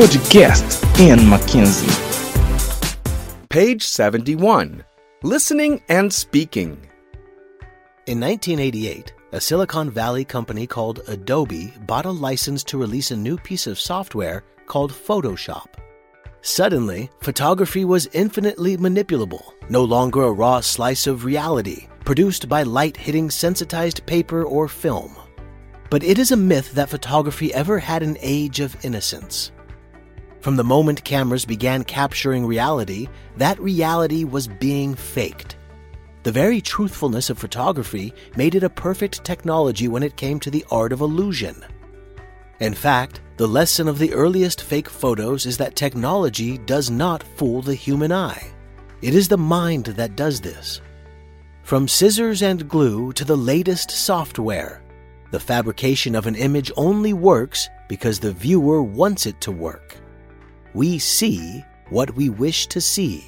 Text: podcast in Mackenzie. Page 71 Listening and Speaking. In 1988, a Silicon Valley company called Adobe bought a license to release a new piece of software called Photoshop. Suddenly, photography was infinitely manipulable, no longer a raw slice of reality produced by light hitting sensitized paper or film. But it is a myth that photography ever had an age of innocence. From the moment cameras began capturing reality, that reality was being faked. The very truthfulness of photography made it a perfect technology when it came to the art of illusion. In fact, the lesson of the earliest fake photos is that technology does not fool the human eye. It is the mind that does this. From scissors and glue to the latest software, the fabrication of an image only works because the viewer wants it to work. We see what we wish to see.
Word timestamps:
podcast 0.00 0.80
in 0.98 1.28
Mackenzie. 1.28 1.92
Page 3.50 3.82
71 3.82 4.82
Listening 5.22 5.82
and 5.90 6.10
Speaking. 6.10 6.70
In 8.06 8.18
1988, 8.18 9.12
a 9.32 9.40
Silicon 9.42 9.90
Valley 9.90 10.24
company 10.24 10.66
called 10.66 11.02
Adobe 11.06 11.74
bought 11.86 12.06
a 12.06 12.10
license 12.10 12.64
to 12.64 12.78
release 12.78 13.10
a 13.10 13.16
new 13.16 13.36
piece 13.36 13.66
of 13.66 13.78
software 13.78 14.42
called 14.64 14.90
Photoshop. 14.90 15.66
Suddenly, 16.40 17.10
photography 17.20 17.84
was 17.84 18.08
infinitely 18.14 18.78
manipulable, 18.78 19.52
no 19.68 19.84
longer 19.84 20.22
a 20.22 20.32
raw 20.32 20.60
slice 20.60 21.06
of 21.06 21.26
reality 21.26 21.88
produced 22.06 22.48
by 22.48 22.62
light 22.62 22.96
hitting 22.96 23.28
sensitized 23.28 24.06
paper 24.06 24.44
or 24.44 24.66
film. 24.66 25.14
But 25.90 26.02
it 26.02 26.18
is 26.18 26.32
a 26.32 26.38
myth 26.38 26.72
that 26.72 26.88
photography 26.88 27.52
ever 27.52 27.78
had 27.78 28.02
an 28.02 28.16
age 28.22 28.60
of 28.60 28.82
innocence. 28.82 29.52
From 30.40 30.56
the 30.56 30.64
moment 30.64 31.04
cameras 31.04 31.44
began 31.44 31.84
capturing 31.84 32.46
reality, 32.46 33.08
that 33.36 33.60
reality 33.60 34.24
was 34.24 34.48
being 34.48 34.94
faked. 34.94 35.56
The 36.22 36.32
very 36.32 36.60
truthfulness 36.60 37.30
of 37.30 37.38
photography 37.38 38.14
made 38.36 38.54
it 38.54 38.62
a 38.62 38.70
perfect 38.70 39.24
technology 39.24 39.88
when 39.88 40.02
it 40.02 40.16
came 40.16 40.40
to 40.40 40.50
the 40.50 40.64
art 40.70 40.92
of 40.92 41.00
illusion. 41.00 41.64
In 42.58 42.74
fact, 42.74 43.20
the 43.36 43.48
lesson 43.48 43.88
of 43.88 43.98
the 43.98 44.12
earliest 44.12 44.62
fake 44.62 44.88
photos 44.88 45.46
is 45.46 45.56
that 45.58 45.76
technology 45.76 46.58
does 46.58 46.90
not 46.90 47.22
fool 47.22 47.62
the 47.62 47.74
human 47.74 48.12
eye. 48.12 48.50
It 49.00 49.14
is 49.14 49.28
the 49.28 49.38
mind 49.38 49.86
that 49.86 50.16
does 50.16 50.40
this. 50.40 50.80
From 51.62 51.88
scissors 51.88 52.42
and 52.42 52.68
glue 52.68 53.12
to 53.12 53.24
the 53.24 53.36
latest 53.36 53.90
software, 53.90 54.82
the 55.30 55.40
fabrication 55.40 56.14
of 56.14 56.26
an 56.26 56.34
image 56.34 56.70
only 56.76 57.12
works 57.12 57.68
because 57.88 58.18
the 58.18 58.32
viewer 58.32 58.82
wants 58.82 59.24
it 59.24 59.40
to 59.42 59.52
work. 59.52 59.96
We 60.72 60.98
see 60.98 61.64
what 61.88 62.14
we 62.14 62.30
wish 62.30 62.66
to 62.68 62.80
see. 62.80 63.24